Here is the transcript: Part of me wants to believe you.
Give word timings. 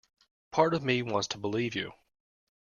Part 0.49 0.73
of 0.73 0.83
me 0.83 1.03
wants 1.03 1.27
to 1.27 1.37
believe 1.37 1.75
you. 1.75 1.91